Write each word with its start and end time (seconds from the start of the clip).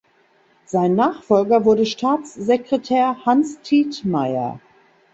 Sein 0.65 0.95
Nachfolger 0.95 1.63
wurde 1.63 1.85
Staatssekretär 1.85 3.17
Hans 3.23 3.61
Tietmeyer. 3.61 4.59